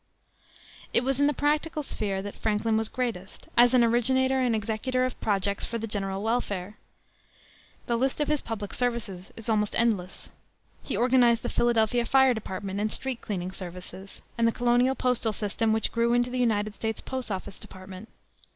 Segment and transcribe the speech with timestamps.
[0.93, 5.05] It was in the practical sphere that Franklin was greatest, as an originator and executor
[5.05, 6.79] of projects for the general welfare.
[7.85, 10.31] The list of his public services is almost endless.
[10.81, 15.71] He organized the Philadelphia fire department and street cleaning service, and the colonial postal system
[15.71, 18.09] which grew into the United States Post Office Department.